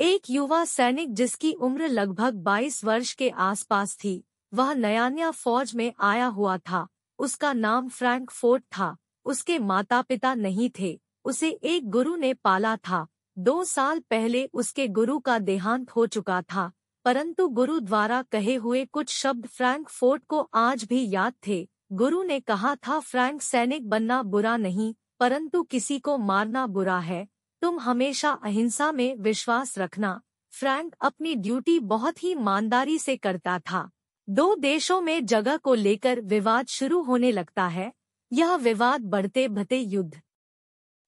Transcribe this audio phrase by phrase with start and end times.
[0.00, 4.24] एक युवा सैनिक जिसकी उम्र लगभग 22 वर्ष के आसपास थी,
[4.54, 10.02] वह नया नया फौज में आया हुआ था। उसका नाम फ्रैंक फोर्ट था। उसके माता
[10.02, 13.06] पिता नहीं थे। उसे एक गुरु ने पाला था।
[13.38, 16.72] दो साल पहले उसके गुरु का देहांत हो चुका था।
[17.04, 22.22] परंतु गुरु द्वारा कहे हुए कुछ शब्द फ्रैंक फोर्ट को आज भी याद थे। गुरु
[22.22, 27.28] ने कहा था, फ्रैंक सैनिक बनना बुरा नहीं, परंतु किसी को मारना बुरा है।
[27.62, 30.20] तुम हमेशा अहिंसा में विश्वास रखना।
[30.52, 33.90] फ्रैंक अपनी ड्यूटी बहुत ही ईमानदारी से करता था।
[34.28, 37.92] दो देशों में जगह को लेकर विवाद शुरू होने लगता है।
[38.32, 40.20] यह विवाद बढ़ते भते युद्ध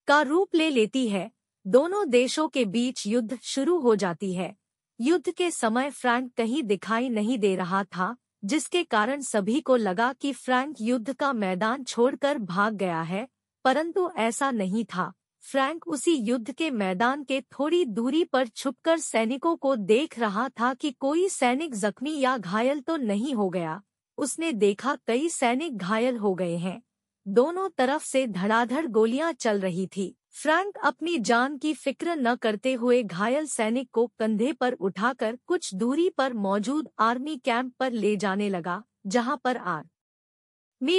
[0.07, 1.31] का रूप ले लेती है।
[1.67, 4.55] दोनों देशों के बीच युद्ध शुरू हो जाती है।
[5.01, 8.15] युद्ध के समय फ्रैंक कहीं दिखाई नहीं दे रहा था,
[8.45, 13.27] जिसके कारण सभी को लगा कि फ्रैंक युद्ध का मैदान छोड़कर भाग गया है,
[13.65, 15.13] परंतु ऐसा नहीं था।
[15.43, 20.73] फ्रैंक उसी युद्ध के मैदान के थोड़ी दूरी पर छुपकर सैनिकों को देख रहा था
[20.73, 23.81] कि कोई सैनिक जख्मी या घायल तो नहीं हो गया।
[24.17, 26.81] उसने देखा कई सैनिक घायल हो गए हैं।
[27.27, 32.73] दोनों तरफ़ से धड़ाधड़ गोलियाँ चल रही थी। फ्रैंक अपनी जान की फ़िक्र न करते
[32.73, 38.15] हुए घायल सैनिक को कंधे पर उठाकर कुछ दूरी पर मौजूद आर्मी कैंप पर ले
[38.17, 39.83] जाने लगा, जहाँ पर आर.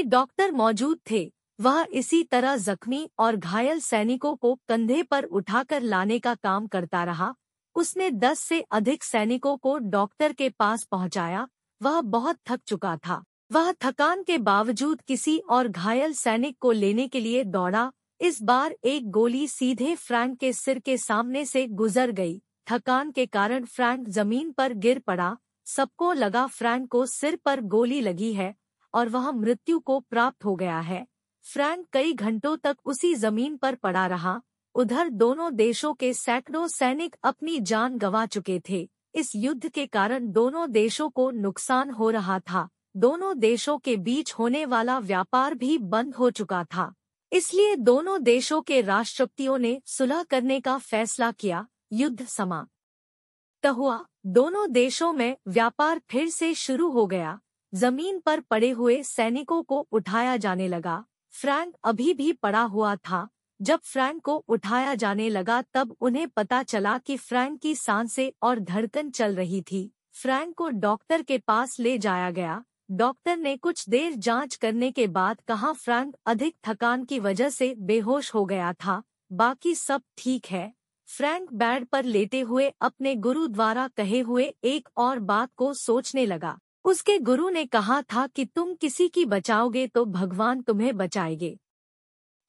[0.03, 6.19] डॉक्टर मौजूद थे। वह इसी तरह जख्मी और घायल सैनिकों को कंधे पर उठाकर लाने
[6.19, 7.35] का काम करता रहा।
[7.77, 11.49] उसने दस से अधिक सैनिकों को डॉक्टर के पास पहुँचाया।
[11.81, 13.23] वह बहुत थक चुका था।
[13.53, 18.77] वह थकान के बावजूद किसी और घायल सैनिक को लेने के लिए दौड़ा। इस बार
[18.85, 24.09] एक गोली सीधे फ्रैंक के सिर के सामने से गुजर गई। थकान के कारण फ्रैंक
[24.09, 28.55] ज़मीन पर गिर पड़ा। सबको लगा फ्रैंक को सिर पर गोली लगी है
[28.95, 31.07] और वह मृत्यु को प्राप्त हो गया है।
[31.45, 34.41] फ्रैंक कई घंटों तक उसी ज़मीन पर पड़ा रहा।
[34.75, 40.31] उधर दोनों देशों के सैकड़ों सैनिक अपनी जान गंवा चुके थे। इस युद्ध के कारण
[40.33, 45.79] दोनों देशों को नुकसान हो रहा था। दोनों देशों के बीच होने वाला व्यापार भी
[45.79, 46.93] बंद हो चुका था।
[47.33, 54.71] इसलिए दोनों देशों के राष्ट्रपतियों ने सुलह करने का फैसला किया। युद्ध समाप्त हुआ दोनों
[54.73, 57.41] देशों में व्यापार फिर से शुरू हो गया।
[57.75, 63.29] ज़मीन पर पड़े हुए सैनिकों को उठाया जाने लगा। फ्रैंक अभी भी पड़ा हुआ था।
[63.61, 68.61] जब फ्रैंक को उठाया जाने लगा, तब उन्हें पता चला कि फ्रैंक की साँसें और
[68.61, 73.89] धड़कन चल रही थी। फ्रैंक को डॉक्टर के पास ले जाया गया। डॉक्टर ने कुछ
[73.89, 78.73] देर जाँच करने के बाद कहा, फ्रैंक अधिक थकान की वजह से बेहोश हो गया
[78.73, 80.73] था। बाकी सब ठीक है।
[81.07, 86.27] फ्रैंक बेड पर लेटे हुए अपने गुरु द्वारा कहे हुए एक और बात को सोचने
[86.27, 91.59] लगा। उसके गुरु ने कहा था कि तुम किसी की बचाओगे तो भगवान तुम्हें बचाएँगे।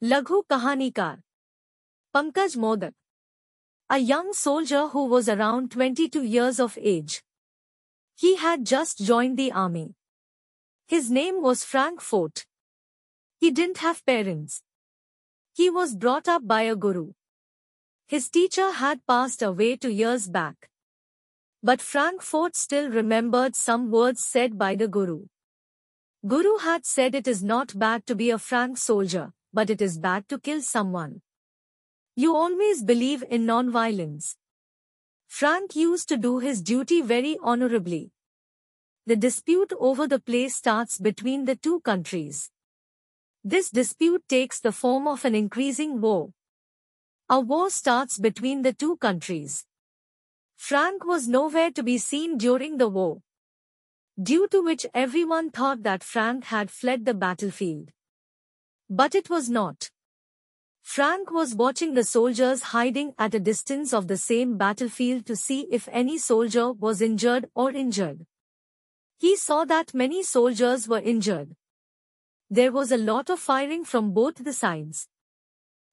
[0.04, 1.22] लघु कहानीकार।
[2.14, 2.94] Pankaj Modak.
[3.90, 7.22] A young soldier who was around twenty two years of age
[8.20, 9.96] he had just join the army
[10.92, 12.48] his name was Frank Fort
[13.42, 14.64] he didn't have parents
[15.58, 17.12] He was brought up by a guru.
[18.10, 20.73] His teacher had passed away two years back.
[21.66, 25.28] But Frankfurt still remembered some words said by the Guru.
[26.28, 29.98] Guru had said it is not bad to be a frank soldier, but it is
[29.98, 31.22] bad to kill someone.
[32.18, 34.36] You always believe in non-violence.
[35.30, 38.12] Frank used to do his duty very honorably.
[39.06, 42.52] The dispute over the place starts between the two countries.
[43.44, 46.32] This dispute takes the form of an increasing war.
[47.30, 49.66] A war starts between the two countries.
[50.64, 53.22] Frank was nowhere to be seen during the war,
[54.18, 57.90] due to which everyone thought that Frank had fled the battlefield.
[58.90, 59.90] But it was not.
[60.82, 65.68] Frank was watching the soldiers hiding at a distance of the same battlefield to see
[65.70, 68.26] if any soldier was injured or injured.
[69.20, 71.58] He saw that many soldiers were injured.
[72.50, 75.10] There was a lot of firing from both the sides.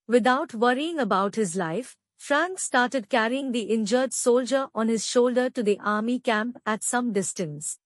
[0.07, 5.63] Without worrying about his life, Frank started carrying the injured soldier on his shoulder to
[5.63, 7.79] the army camp at some distance,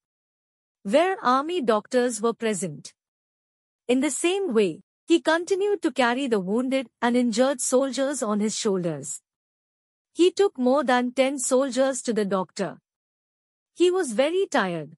[0.82, 2.92] where army doctors were present.
[3.86, 8.56] In the same way, he continued to carry the wounded and injured soldiers on his
[8.56, 9.20] shoulders.
[10.12, 12.78] He took more than ten soldiers to the doctor.
[13.72, 14.96] He was very tired.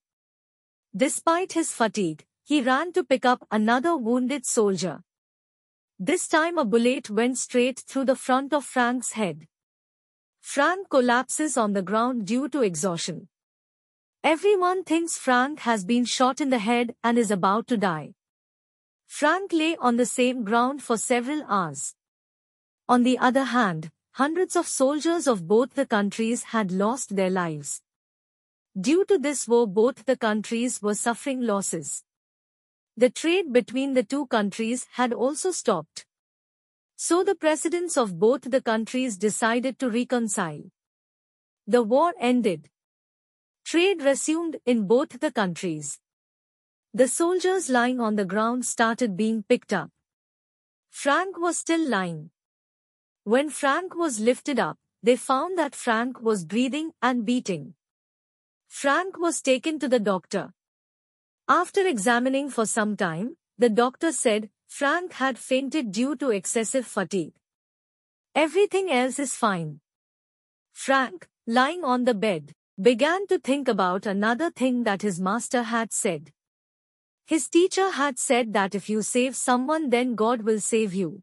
[0.97, 5.03] Despite his fatigue, he ran to pick up another wounded soldier.
[5.99, 9.47] This time a bullet went straight through the front of Frank's head.
[10.43, 13.29] Frank collapses on the ground due to exhaustion.
[14.23, 18.13] Everyone thinks Frank has been shot in the head and is about to die.
[19.07, 21.95] Frank lay on the same ground for several hours.
[22.91, 27.81] On the other hand, hundreds of soldiers of both the countries had lost their lives.
[28.79, 32.05] Due to this war both the countries were suffering losses.
[32.99, 36.07] The trade between the two countries had also stopped.
[36.97, 40.63] So the presidents of both the countries decided to reconcile.
[41.67, 42.71] The war ended.
[43.67, 45.99] Trade resumed in both the countries.
[46.95, 49.91] The soldiers lying on the ground started being picked up.
[50.89, 52.31] Frank was still lying.
[53.25, 57.75] When Frank was lifted up, they found that Frank was breathing and beating.
[58.69, 60.56] Frank was taken to the doctor.
[61.49, 67.35] After examining for some time, the doctor said Frank had fainted due to excessive fatigue.
[68.35, 69.81] Everything else is fine.
[70.73, 75.93] Frank, lying on the bed, began to think about another thing that his master had
[75.93, 76.33] said.
[77.27, 81.23] His teacher had said that if you save someone then God will save you.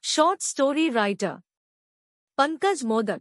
[0.00, 1.42] Short story writer
[2.38, 3.20] Pankaj Modak